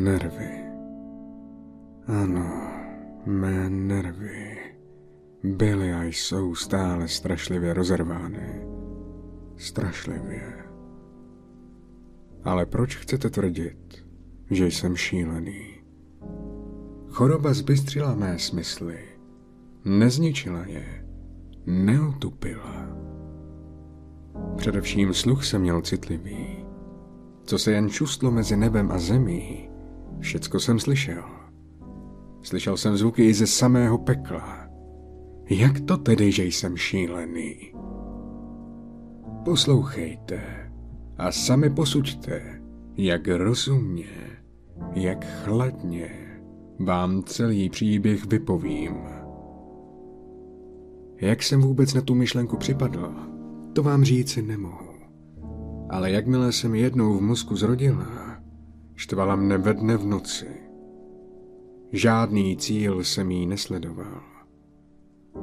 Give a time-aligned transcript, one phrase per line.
[0.00, 0.64] Nervy.
[2.06, 2.72] Ano,
[3.26, 4.58] mé nervy
[5.44, 8.66] byly a jsou stále strašlivě rozervány.
[9.56, 10.52] Strašlivě.
[12.44, 14.06] Ale proč chcete tvrdit,
[14.50, 15.82] že jsem šílený?
[17.08, 18.98] Choroba zbystřila mé smysly.
[19.84, 21.06] Nezničila je.
[21.66, 22.86] Neutupila.
[24.56, 26.64] Především sluch jsem měl citlivý.
[27.44, 29.69] Co se jen čustlo mezi nebem a zemí,
[30.20, 31.22] všecko jsem slyšel.
[32.42, 34.68] Slyšel jsem zvuky i ze samého pekla.
[35.50, 37.72] Jak to tedy, že jsem šílený?
[39.44, 40.40] Poslouchejte
[41.18, 42.62] a sami posuďte,
[42.96, 44.40] jak rozumně,
[44.94, 46.10] jak chladně
[46.78, 48.96] vám celý příběh vypovím.
[51.20, 53.14] Jak jsem vůbec na tu myšlenku připadl,
[53.72, 54.90] to vám říci nemohu.
[55.90, 58.06] Ale jakmile jsem jednou v mozku zrodila,
[59.00, 60.50] štvala mne ve dne v noci.
[61.92, 64.20] Žádný cíl jsem jí nesledoval.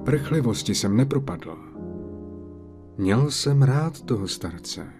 [0.05, 1.57] Prchlivosti jsem nepropadl.
[2.97, 4.93] Měl jsem rád toho starce.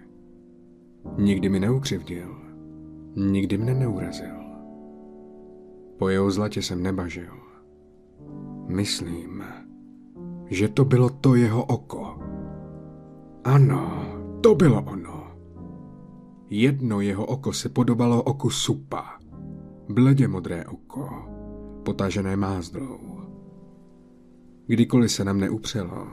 [1.18, 2.36] Nikdy mi neukřivdil.
[3.16, 4.38] Nikdy mne neurazil.
[5.98, 7.34] Po jeho zlatě jsem nebažil.
[8.66, 9.44] Myslím,
[10.46, 12.18] že to bylo to jeho oko.
[13.44, 14.06] Ano,
[14.40, 15.17] to bylo ono.
[16.50, 19.18] Jedno jeho oko se podobalo oku supa.
[19.88, 21.08] Bledě modré oko,
[21.82, 22.98] potažené mázdrou.
[24.66, 26.08] Kdykoliv se na mne upřelo,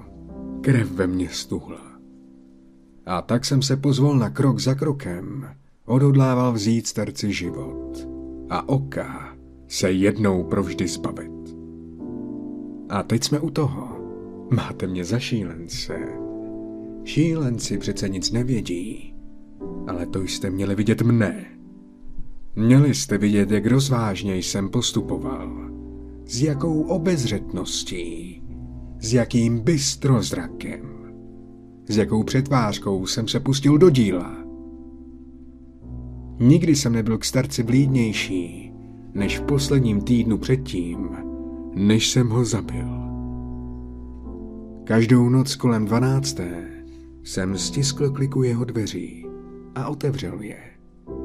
[0.62, 2.00] krev ve mně stuhla.
[3.06, 5.56] A tak jsem se pozvol na krok za krokem,
[5.86, 8.08] odhodlával vzít starci život.
[8.50, 9.36] A oka
[9.68, 11.58] se jednou provždy zbavit.
[12.90, 13.98] A teď jsme u toho.
[14.52, 15.94] Máte mě za šílence.
[17.04, 19.15] Šílenci přece nic nevědí.
[19.88, 21.46] Ale to jste měli vidět mne.
[22.56, 25.70] Měli jste vidět, jak rozvážně jsem postupoval.
[26.26, 28.42] S jakou obezřetností.
[29.00, 30.82] S jakým bystrozrakem.
[31.88, 34.38] S jakou přetvářkou jsem se pustil do díla.
[36.40, 38.74] Nikdy jsem nebyl k starci blídnější,
[39.14, 41.10] než v posledním týdnu předtím,
[41.74, 42.88] než jsem ho zabil.
[44.84, 46.72] Každou noc kolem dvanácté
[47.24, 49.25] jsem stiskl kliku jeho dveří
[49.76, 50.60] a otevřel je,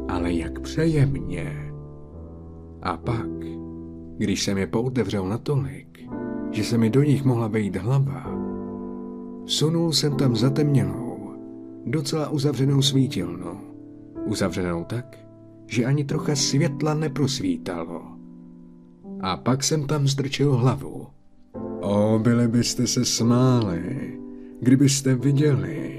[0.08, 1.72] ale jak přejemně.
[2.82, 3.30] A pak,
[4.16, 6.00] když jsem je pootevřel natolik,
[6.50, 8.24] že se mi do nich mohla vejít hlava,
[9.46, 11.34] sunul jsem tam zatemněnou,
[11.86, 13.60] docela uzavřenou svítilnu.
[14.26, 15.18] Uzavřenou tak,
[15.66, 18.02] že ani trocha světla neprosvítalo.
[19.20, 21.06] A pak jsem tam strčil hlavu.
[21.80, 24.18] O, byli byste se smáli,
[24.60, 25.89] kdybyste viděli,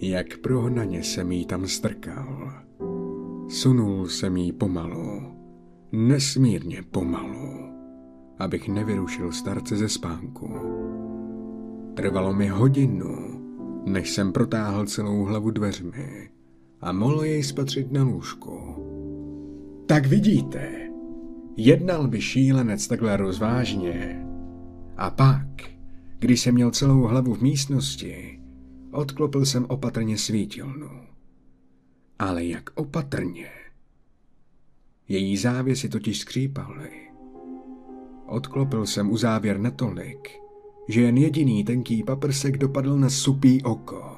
[0.00, 2.52] jak prohnaně jsem jí tam strkal.
[3.48, 5.22] Sunul jsem jí pomalu,
[5.92, 7.72] nesmírně pomalu,
[8.38, 10.54] abych nevyrušil starce ze spánku.
[11.94, 13.40] Trvalo mi hodinu,
[13.84, 16.30] než jsem protáhl celou hlavu dveřmi
[16.80, 18.58] a mohl jej spatřit na lůžku.
[19.86, 20.90] Tak vidíte,
[21.56, 24.26] jednal by šílenec takhle rozvážně.
[24.96, 25.46] A pak,
[26.18, 28.37] když jsem měl celou hlavu v místnosti,
[28.98, 30.90] odklopil jsem opatrně svítilnu.
[32.18, 33.50] Ale jak opatrně.
[35.08, 36.90] Její závěsy totiž skřípaly.
[38.26, 40.30] Odklopil jsem uzávěr natolik,
[40.88, 44.16] že jen jediný tenký paprsek dopadl na supý oko.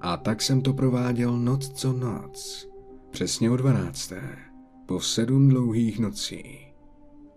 [0.00, 2.68] A tak jsem to prováděl noc co noc
[3.10, 4.38] Přesně o dvanácté,
[4.86, 6.66] po sedm dlouhých nocí.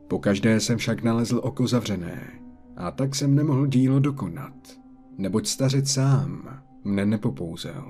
[0.07, 2.39] Po každé jsem však nalezl oko zavřené
[2.75, 4.79] a tak jsem nemohl dílo dokonat,
[5.19, 7.83] neboť stařec sám mne nepopouzel.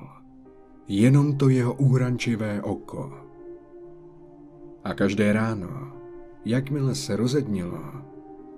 [0.88, 3.14] Jenom to jeho uhrančivé oko.
[4.84, 5.94] A každé ráno,
[6.46, 7.84] jakmile se rozednilo,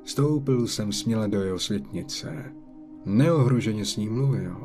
[0.03, 2.53] stoupil jsem směle do jeho světnice.
[3.05, 4.57] Neohroženě s ním mluvil,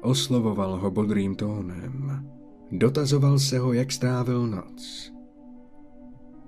[0.00, 2.26] oslovoval ho bodrým tónem
[2.72, 5.12] Dotazoval se ho, jak strávil noc.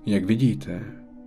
[0.06, 0.82] Jak vidíte,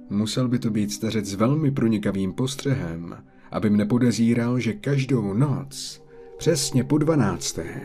[0.09, 3.15] musel by to být stařec s velmi pronikavým postřehem,
[3.51, 6.03] aby mne podezíral, že každou noc,
[6.37, 7.81] přesně po dvanácté,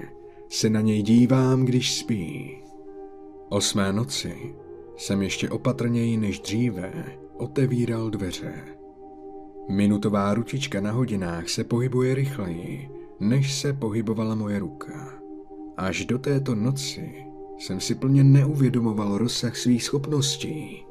[0.48, 2.56] se na něj dívám, když spí.
[3.48, 4.54] Osmé noci
[4.96, 7.04] jsem ještě opatrněji než dříve
[7.36, 8.54] otevíral dveře.
[9.68, 12.90] Minutová ručička na hodinách se pohybuje rychleji,
[13.20, 15.12] než se pohybovala moje ruka.
[15.76, 17.26] Až do této noci
[17.58, 20.84] jsem si plně neuvědomoval rozsah svých schopností,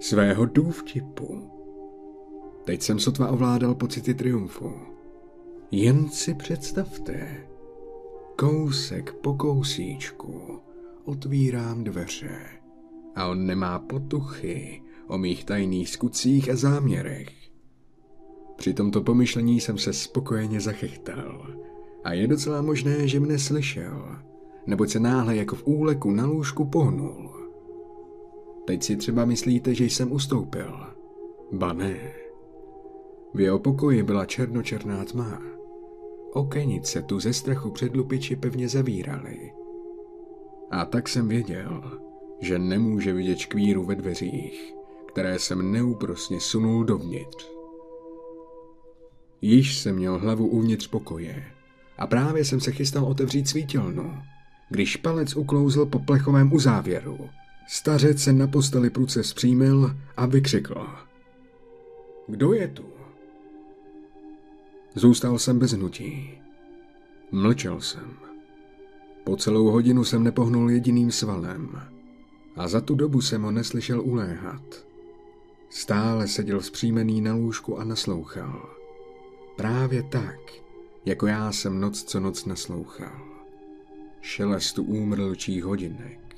[0.00, 1.57] svého důvtipu.
[2.68, 4.72] Teď jsem sotva ovládal pocity triumfu.
[5.70, 7.46] Jen si představte,
[8.36, 10.60] kousek po kousíčku
[11.04, 12.40] otvírám dveře
[13.14, 17.28] a on nemá potuchy o mých tajných skutcích a záměrech.
[18.56, 21.54] Při tomto pomyšlení jsem se spokojeně zachechtal
[22.04, 24.16] a je docela možné, že mne slyšel,
[24.66, 27.30] neboť se náhle jako v úleku na lůžku pohnul.
[28.66, 30.86] Teď si třeba myslíte, že jsem ustoupil.
[31.52, 32.27] Ba ne.
[33.34, 35.42] V jeho pokoji byla černočerná tma.
[36.32, 39.52] Okenice tu ze strachu před lupiči pevně zavíraly.
[40.70, 42.00] A tak jsem věděl,
[42.40, 44.74] že nemůže vidět škvíru ve dveřích,
[45.08, 47.48] které jsem neúprosně sunul dovnitř.
[49.42, 51.44] Již jsem měl hlavu uvnitř pokoje
[51.98, 54.14] a právě jsem se chystal otevřít svítilnu,
[54.70, 57.18] když palec uklouzl po plechovém uzávěru.
[57.68, 60.86] Stařec se na posteli pruce zpřímil a vykřikl.
[62.28, 62.97] Kdo je tu?
[64.94, 66.40] Zůstal jsem bez hnutí.
[67.32, 68.16] Mlčel jsem.
[69.24, 71.80] Po celou hodinu jsem nepohnul jediným svalem
[72.56, 74.86] a za tu dobu jsem ho neslyšel uléhat.
[75.70, 78.70] Stále seděl vzpřímený na lůžku a naslouchal.
[79.56, 80.38] Právě tak,
[81.04, 83.28] jako já jsem noc co noc naslouchal.
[84.20, 86.36] Šelestu úmrlčích hodinek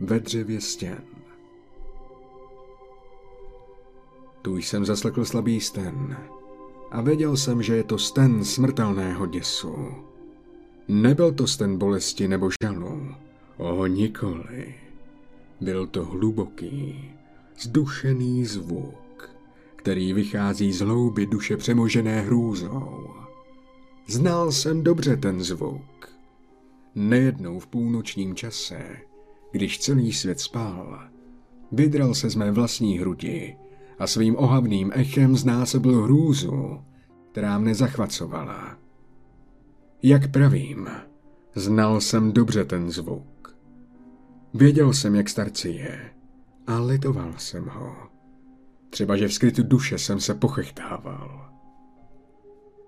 [0.00, 1.04] ve dřevě stěn.
[4.42, 6.16] Tu jsem zaslekl slabý sten
[6.90, 9.76] a věděl jsem, že je to sten smrtelného děsu.
[10.88, 13.14] Nebyl to sten bolesti nebo žalu,
[13.56, 14.74] o nikoli.
[15.60, 17.10] Byl to hluboký,
[17.60, 19.30] zdušený zvuk,
[19.76, 23.14] který vychází z hlouby duše přemožené hrůzou.
[24.06, 26.08] Znal jsem dobře ten zvuk.
[26.94, 28.96] Nejednou v půlnočním čase,
[29.52, 31.00] když celý svět spal,
[31.72, 33.56] vydral se z mé vlastní hrudi
[33.98, 36.80] a svým ohavným echem znásobil hrůzu,
[37.32, 38.78] která mne zachvacovala.
[40.02, 40.88] Jak pravím,
[41.54, 43.56] znal jsem dobře ten zvuk.
[44.54, 46.10] Věděl jsem, jak starci je
[46.66, 47.96] a litoval jsem ho.
[48.90, 51.50] Třeba, že v skrytu duše jsem se pochechtával.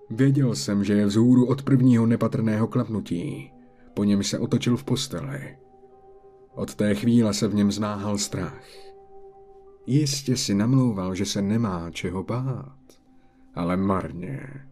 [0.09, 3.51] Věděl jsem, že je vzhůru od prvního nepatrného klapnutí,
[3.93, 5.57] po něm se otočil v posteli.
[6.55, 8.63] Od té chvíle se v něm zmáhal strach.
[9.91, 12.79] Jistě si namlouval, že se nemá čeho bát,
[13.55, 14.67] ale marně.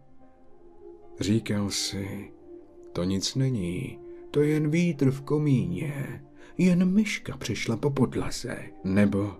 [1.20, 2.32] Říkal si,
[2.92, 3.98] to nic není,
[4.30, 6.24] to je jen vítr v komíně,
[6.58, 9.36] jen myška přešla po podlaze, nebo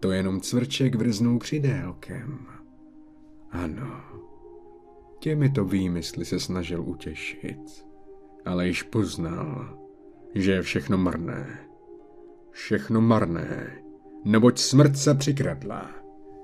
[0.00, 2.46] to jenom cvrček vrznul křidélkem.
[3.50, 4.00] Ano,
[5.18, 7.86] těmito výmysly se snažil utěšit,
[8.44, 9.78] ale již poznal,
[10.34, 11.68] že je všechno marné.
[12.50, 13.83] Všechno marné,
[14.24, 15.90] neboť smrt se přikradla.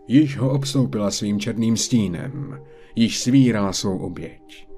[0.09, 2.61] Již ho obstoupila svým černým stínem,
[2.97, 4.69] již svírala svou oběť.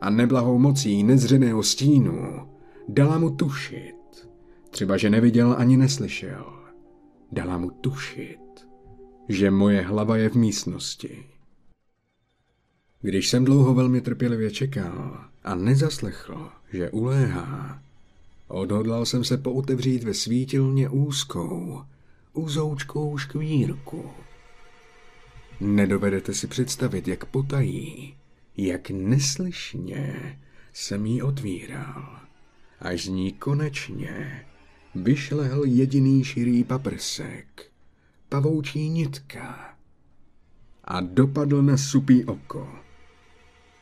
[0.00, 2.48] A neblahou mocí nezřeného stínu
[2.88, 4.28] dala mu tušit,
[4.70, 6.52] třeba že neviděl ani neslyšel,
[7.32, 8.66] dala mu tušit,
[9.28, 11.24] že moje hlava je v místnosti.
[13.00, 17.82] Když jsem dlouho velmi trpělivě čekal a nezaslechl, že uléhá,
[18.48, 21.82] odhodlal jsem se poutevřít ve svítilně úzkou,
[22.34, 24.10] uzoučkou škvírku.
[25.60, 28.16] Nedovedete si představit, jak potají,
[28.56, 30.38] jak neslyšně
[30.72, 32.20] jsem jí otvíral,
[32.80, 34.46] až z ní konečně
[34.94, 37.70] vyšlehl jediný širý paprsek,
[38.28, 39.74] pavoučí nitka
[40.84, 42.78] a dopadl na supý oko.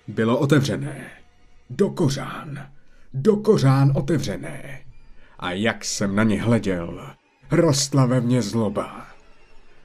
[0.09, 1.11] Bylo otevřené.
[1.71, 2.71] Do kořán.
[3.15, 4.85] Do kořán otevřené.
[5.39, 7.15] A jak jsem na ně hleděl,
[7.53, 9.07] rostla ve mně zloba.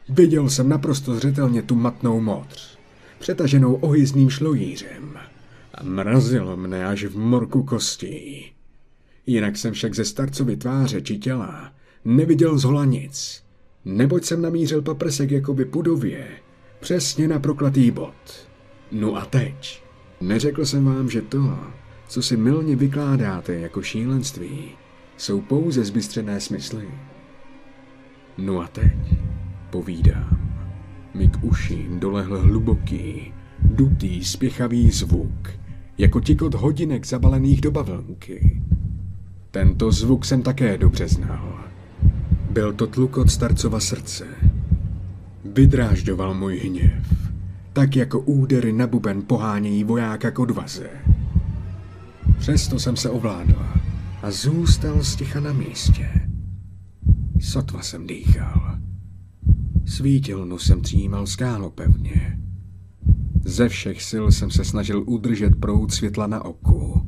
[0.09, 2.77] Viděl jsem naprosto zřetelně tu matnou modř,
[3.19, 5.17] přetaženou ohyzným šlojířem
[5.73, 8.51] a mrazilo mne až v morku kostí.
[9.25, 11.73] Jinak jsem však ze starcovy tváře či těla
[12.05, 13.43] neviděl zhola nic,
[13.85, 16.27] neboť jsem namířil paprsek jakoby pudově,
[16.79, 18.47] přesně na proklatý bod.
[18.91, 19.83] No a teď.
[20.21, 21.59] Neřekl jsem vám, že to,
[22.07, 24.69] co si milně vykládáte jako šílenství,
[25.17, 26.87] jsou pouze zbystřené smysly.
[28.37, 28.93] No a teď,
[29.69, 30.51] povídám,
[31.13, 35.49] mi k uším dolehl hluboký, dutý, spěchavý zvuk,
[35.97, 38.61] jako tikot hodinek zabalených do bavlnky.
[39.51, 41.65] Tento zvuk jsem také dobře znal.
[42.49, 44.25] Byl to tlukot starcova srdce.
[45.45, 47.23] Vydrážďoval můj hněv,
[47.73, 50.89] tak jako údery na buben pohánějí vojáka k odvaze.
[52.37, 53.73] Přesto jsem se ovládla
[54.21, 56.26] a zůstal sticha na místě.
[57.39, 58.79] Sotva jsem dýchal.
[59.85, 62.39] Svítilnu jsem třímal skálopevně.
[63.45, 67.01] Ze všech sil jsem se snažil udržet proud světla na oku,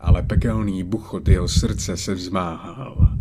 [0.00, 3.18] ale pekelný buchot jeho srdce se vzmáhal.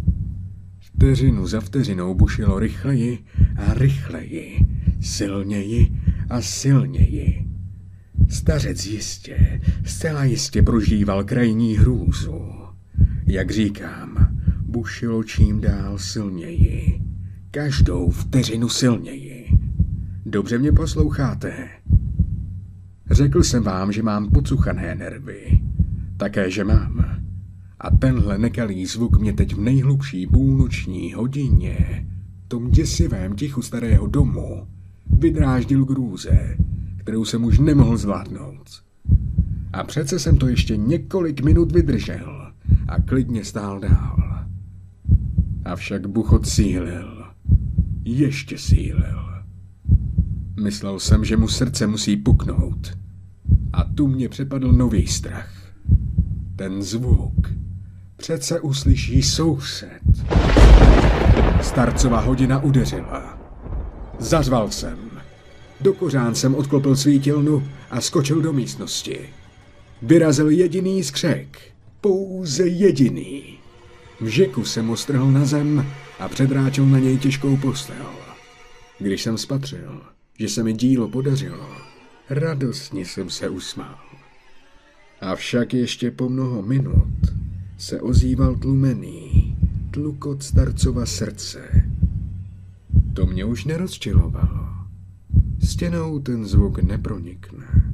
[0.80, 3.20] Vteřinu za vteřinou bušilo rychleji
[3.58, 4.68] a rychleji,
[5.02, 7.48] silněji a silněji.
[8.30, 12.42] Stařec jistě, zcela jistě prožíval krajní hrůzu.
[13.26, 14.07] Jak říkám,
[14.78, 17.02] bušilo čím dál silněji.
[17.52, 19.50] Každou vteřinu silněji.
[20.26, 21.68] Dobře mě posloucháte.
[23.12, 25.62] Řekl jsem vám, že mám pocuchané nervy.
[26.18, 27.06] Také, že mám.
[27.80, 32.08] A tenhle nekalý zvuk mě teď v nejhlubší půlnoční hodině,
[32.48, 34.68] tom děsivém tichu starého domu,
[35.20, 36.58] vydráždil grůze,
[36.98, 38.84] kterou jsem už nemohl zvládnout.
[39.74, 42.52] A přece jsem to ještě několik minut vydržel
[42.88, 44.27] a klidně stál dál.
[45.68, 47.24] Avšak buchot sílil.
[48.04, 49.24] Ještě sílil.
[50.60, 52.98] Myslel jsem, že mu srdce musí puknout.
[53.74, 55.74] A tu mě přepadl nový strach.
[56.56, 57.54] Ten zvuk
[58.18, 60.02] přece uslyší soused.
[61.62, 63.38] Starcová hodina udeřila.
[64.20, 64.98] Zařval jsem.
[65.82, 69.20] Do kořán jsem odklopil svítilnu a skočil do místnosti.
[70.02, 71.60] Vyrazil jediný skřek.
[72.02, 73.57] Pouze jediný.
[74.22, 74.30] V
[74.66, 75.86] jsem mu strhl na zem
[76.20, 78.06] a předráčil na něj těžkou postel.
[79.00, 80.02] Když jsem spatřil,
[80.40, 81.68] že se mi dílo podařilo,
[82.30, 84.00] radostně jsem se usmál.
[85.22, 87.08] Avšak ještě po mnoho minut
[87.78, 89.58] se ozýval tlumený
[89.92, 91.92] tlukot starcova srdce.
[93.14, 94.68] To mě už nerozčilovalo.
[95.64, 97.94] Stěnou ten zvuk nepronikne.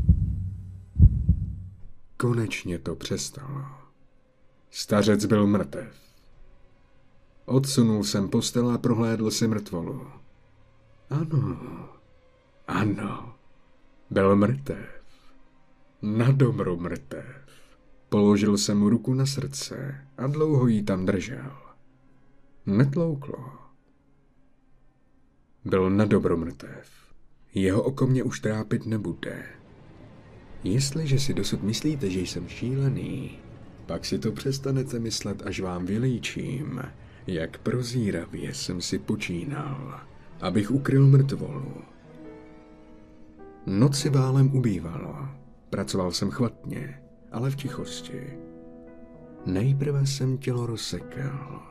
[2.17, 3.65] Konečně to přestalo.
[4.71, 6.03] Stařec byl mrtev.
[7.45, 10.07] Odsunul jsem postel a prohlédl si mrtvolu.
[11.09, 11.89] Ano,
[12.67, 13.35] ano,
[14.09, 15.03] byl mrtev.
[16.01, 17.25] Na dobro mrtev.
[18.09, 21.51] Položil jsem mu ruku na srdce a dlouho jí tam držel.
[22.65, 23.49] Netlouklo.
[25.65, 26.89] Byl na dobro mrtev.
[27.53, 29.45] Jeho oko mě už trápit nebude.
[30.63, 33.39] Jestliže si dosud myslíte, že jsem šílený,
[33.85, 36.81] pak si to přestanete myslet, až vám vylíčím,
[37.27, 40.01] jak prozíravě jsem si počínal,
[40.41, 41.73] abych ukryl mrtvolu.
[43.65, 45.15] Noci válem ubývalo.
[45.69, 47.01] Pracoval jsem chvatně,
[47.31, 48.23] ale v tichosti.
[49.45, 51.63] Nejprve jsem tělo rozsekal.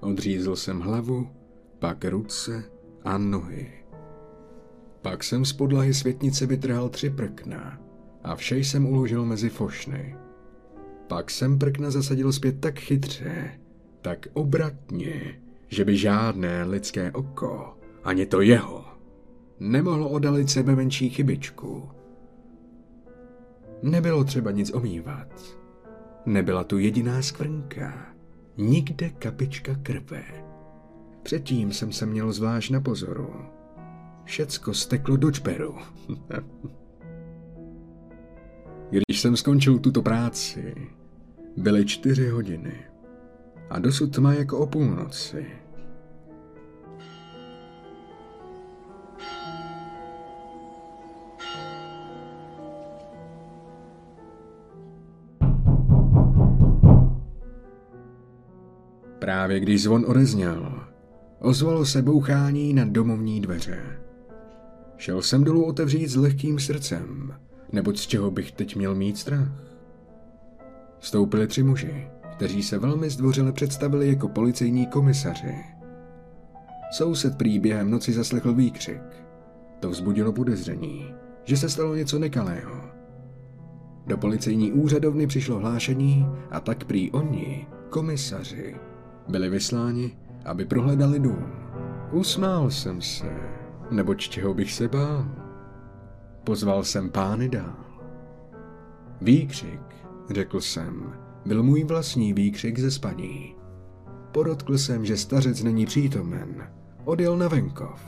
[0.00, 1.30] Odřízl jsem hlavu,
[1.78, 2.64] pak ruce
[3.04, 3.72] a nohy.
[5.02, 7.80] Pak jsem z podlahy světnice vytrhal tři prkna
[8.24, 10.16] a vše jsem uložil mezi fošny.
[11.06, 13.50] Pak jsem prkna zasadil zpět tak chytře,
[14.08, 18.84] tak obratně, že by žádné lidské oko, ani to jeho,
[19.60, 21.88] nemohlo odalit sebe menší chybičku.
[23.82, 25.56] Nebylo třeba nic omývat.
[26.26, 28.06] Nebyla tu jediná skvrnka.
[28.56, 30.24] Nikde kapička krve.
[31.22, 33.34] Předtím jsem se měl zvlášť na pozoru.
[34.24, 35.74] Všecko steklo do čperu.
[38.90, 40.74] Když jsem skončil tuto práci,
[41.56, 42.88] byly čtyři hodiny
[43.70, 45.46] a dosud tma jako o půlnoci.
[59.18, 60.82] Právě když zvon odezněl,
[61.38, 63.82] ozvalo se bouchání na domovní dveře.
[64.96, 67.34] Šel jsem dolů otevřít s lehkým srdcem,
[67.72, 69.48] neboť z čeho bych teď měl mít strach.
[70.98, 75.54] Vstoupili tři muži, kteří se velmi zdvořile představili jako policejní komisaři.
[76.90, 79.02] Soused prý během noci zaslechl výkřik.
[79.80, 81.14] To vzbudilo podezření,
[81.44, 82.80] že se stalo něco nekalého.
[84.06, 88.76] Do policejní úřadovny přišlo hlášení a tak prý oni, komisaři,
[89.28, 91.52] byli vysláni, aby prohledali dům.
[92.12, 93.36] Usmál jsem se,
[93.90, 95.26] neboť čeho bych se bál.
[96.44, 97.76] Pozval jsem pány dál.
[99.20, 99.82] Výkřik,
[100.30, 101.12] řekl jsem,
[101.48, 103.54] byl můj vlastní výkřik ze spaní.
[104.32, 106.68] Podotkl jsem, že stařec není přítomen.
[107.04, 108.00] Odjel na venkov.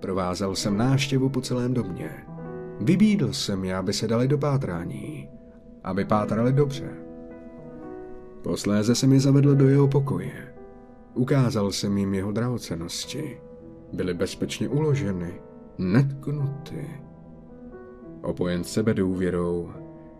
[0.00, 2.10] Provázal jsem návštěvu po celém domě.
[2.80, 5.28] Vybídl jsem je, aby se dali do pátrání.
[5.84, 6.90] Aby pátrali dobře.
[8.42, 10.54] Posléze se mi zavedl do jeho pokoje.
[11.14, 13.40] Ukázal jsem jim jeho drahocenosti.
[13.92, 15.40] Byly bezpečně uloženy,
[15.78, 16.86] netknuty.
[18.22, 19.70] Opojen sebe důvěrou,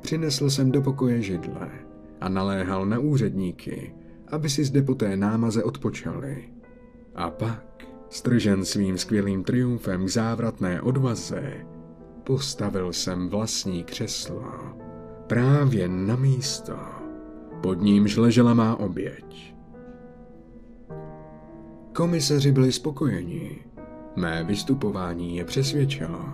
[0.01, 1.88] přinesl jsem do pokoje židle
[2.21, 3.95] a naléhal na úředníky,
[4.29, 6.45] aby si zde po té námaze odpočali.
[7.15, 11.53] A pak, stržen svým skvělým triumfem k závratné odvaze,
[12.25, 14.79] postavil jsem vlastní křeslo
[15.29, 16.79] právě na místo,
[17.63, 19.55] pod nímž ležela má oběť.
[21.93, 23.59] Komisaři byli spokojeni.
[24.17, 26.25] Mé vystupování je přesvědčilo.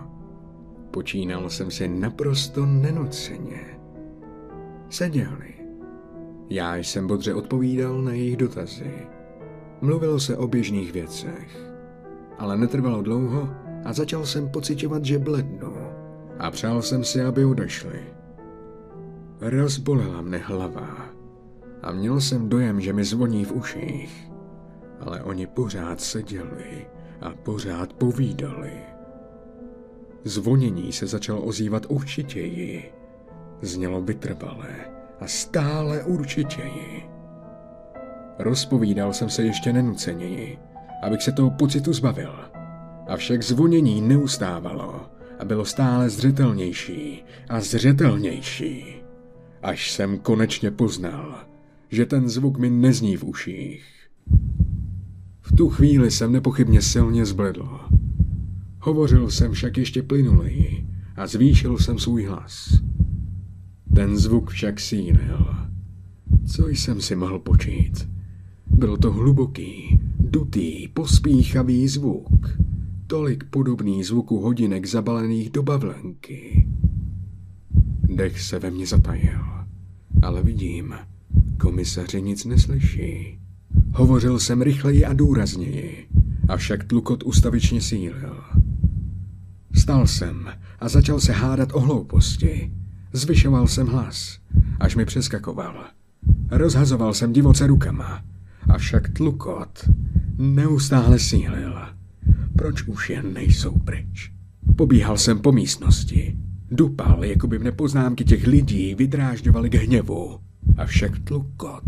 [0.91, 3.79] Počínal jsem si naprosto nenuceně.
[4.89, 5.54] Seděli.
[6.49, 8.91] Já jsem bodře odpovídal na jejich dotazy.
[9.81, 11.73] Mluvilo se o běžných věcech.
[12.37, 13.49] Ale netrvalo dlouho
[13.85, 15.73] a začal jsem pocitovat, že blednu.
[16.39, 17.99] A přál jsem si, aby odešli.
[19.41, 21.15] Rozbolela mne hlava
[21.81, 24.31] a měl jsem dojem, že mi zvoní v uších.
[24.99, 26.87] Ale oni pořád seděli
[27.21, 28.71] a pořád povídali.
[30.23, 32.91] Zvonění se začalo ozývat určitěji.
[33.61, 37.03] Znělo vytrvalé a stále určitěji.
[38.39, 40.57] Rozpovídal jsem se ještě nenuceněji,
[41.03, 42.35] abych se toho pocitu zbavil.
[43.07, 48.95] Avšak zvonění neustávalo a bylo stále zřetelnější a zřetelnější.
[49.61, 51.35] Až jsem konečně poznal,
[51.89, 53.85] že ten zvuk mi nezní v uších.
[55.41, 57.79] V tu chvíli jsem nepochybně silně zbledl.
[58.79, 62.84] Hovořil jsem však ještě plynuleji a zvýšil jsem svůj hlas.
[63.95, 65.55] Ten zvuk však sílil.
[66.45, 68.09] Co jsem si mohl počít?
[68.67, 72.57] Byl to hluboký, dutý, pospíchavý zvuk.
[73.07, 76.67] Tolik podobný zvuku hodinek zabalených do bavlenky.
[78.15, 79.41] Dech se ve mně zatajil,
[80.21, 80.95] ale vidím,
[81.59, 83.39] komisaři nic neslyší.
[83.93, 86.07] Hovořil jsem rychleji a důrazněji,
[86.47, 88.43] avšak tlukot ustavičně sílil.
[89.75, 90.49] Stal jsem
[90.79, 92.71] a začal se hádat o hlouposti.
[93.15, 94.39] Zvyšoval jsem hlas,
[94.79, 95.85] až mi přeskakoval.
[96.51, 98.23] Rozhazoval jsem divoce rukama,
[98.69, 99.89] avšak tlukot
[100.37, 101.75] neustále sílil.
[102.57, 104.31] Proč už jen nejsou pryč?
[104.75, 106.37] Pobíhal jsem po místnosti.
[106.71, 110.39] Dupal, jako by mne poznámky těch lidí vydrážďovaly k hněvu.
[110.77, 111.83] Avšak tlukot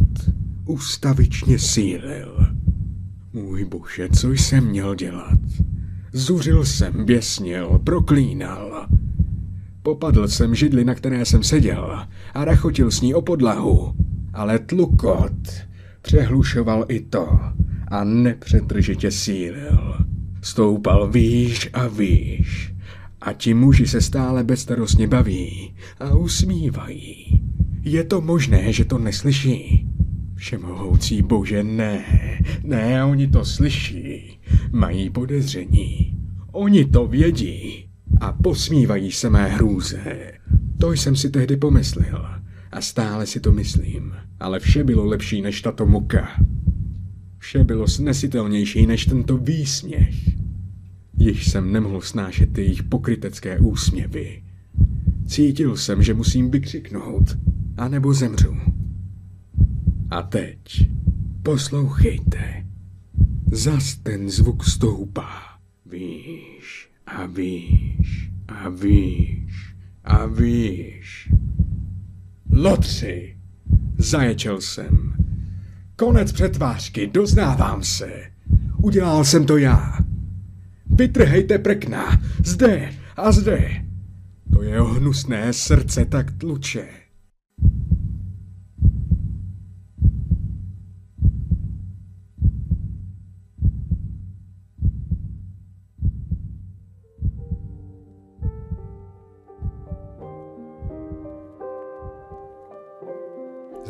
[0.65, 2.47] ustavičně sílil.
[3.33, 5.39] Můj bože, co jsem měl dělat?
[6.13, 8.87] Zuřil jsem, běsnil, proklínal.
[9.87, 11.99] Popadl jsem židli, na které jsem seděl
[12.33, 13.95] a rachotil s ní o podlahu.
[14.33, 15.31] Ale tlukot
[16.01, 17.39] přehlušoval i to
[17.87, 19.95] a nepřetržitě sílil.
[20.41, 22.73] Stoupal výš a výš
[23.21, 27.41] a ti muži se stále bezstarostně baví a usmívají.
[27.83, 29.87] Je to možné, že to neslyší?
[30.35, 32.03] Všemohoucí bože, ne,
[32.63, 34.39] ne, oni to slyší,
[34.71, 36.17] mají podezření.
[36.51, 37.86] Oni to vědí
[38.21, 40.31] a posmívají se mé hrůze.
[40.79, 42.27] To jsem si tehdy pomyslel
[42.71, 46.29] a stále si to myslím, ale vše bylo lepší než tato muka.
[47.37, 50.15] Vše bylo snesitelnější než tento výsměch.
[51.17, 54.43] Již jsem nemohl snášet jejich pokrytecké úsměvy.
[55.27, 57.37] Cítil jsem, že musím vykřiknout,
[57.77, 58.57] anebo zemřu.
[60.09, 60.89] A teď
[61.43, 62.65] poslouchejte.
[63.51, 65.29] Zas ten zvuk stoupá.
[65.85, 66.26] Víš
[67.07, 71.31] a víš a víš a víš.
[72.51, 73.37] Lotři,
[73.97, 75.13] zaječel jsem.
[75.95, 78.11] Konec přetvářky, doznávám se.
[78.77, 79.99] Udělal jsem to já.
[80.85, 83.85] Vytrhejte prkna, zde a zde.
[84.53, 86.87] To jeho hnusné srdce tak tluče.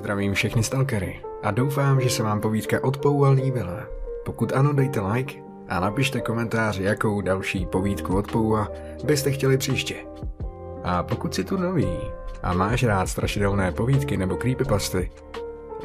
[0.07, 3.87] Zdravím všechny stalkery a doufám, že se vám povídka od Poua líbila.
[4.25, 5.35] Pokud ano, dejte like
[5.69, 8.67] a napište komentář, jakou další povídku od Poua
[9.03, 9.95] byste chtěli příště.
[10.83, 11.97] A pokud si tu nový
[12.43, 15.11] a máš rád strašidelné povídky nebo creepypasty,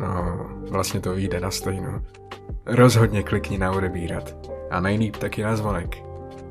[0.01, 2.03] no, vlastně to vyjde na stejno,
[2.67, 4.35] rozhodně klikni na odebírat
[4.71, 5.97] a nejlíp taky na zvonek.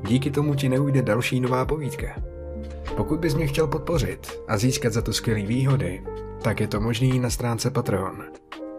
[0.02, 2.06] Díky tomu ti neujde další nová povídka.
[2.96, 6.02] Pokud bys mě chtěl podpořit a získat za to skvělé výhody,
[6.42, 8.24] tak je to možný na stránce Patreon.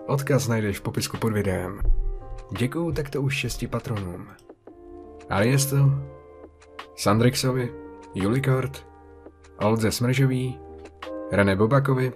[0.08, 1.80] Odkaz najdeš v popisku pod videem.
[2.58, 4.28] Děkuju takto už šesti patronům.
[5.30, 5.78] Aliesto,
[6.96, 7.74] Sandrixovi,
[8.16, 8.88] Julikort,
[9.60, 10.60] Oldze Smržový,
[11.32, 12.14] René Bobakovi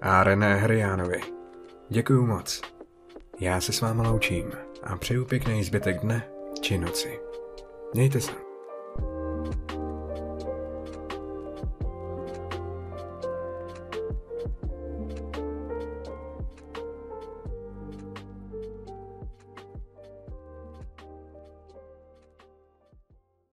[0.00, 1.20] a René Hriánovi.
[1.88, 2.62] Děkuju moc.
[3.40, 6.28] Já se s váma loučím a přeju pěkný zbytek dne
[6.60, 7.20] či noci.
[7.94, 8.49] Mějte se.